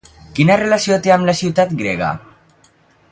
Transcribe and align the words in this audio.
Quina 0.37 0.55
relació 0.61 0.97
té 1.03 1.13
amb 1.17 1.29
la 1.31 1.37
ciutat 1.43 1.77
grega? 1.85 2.09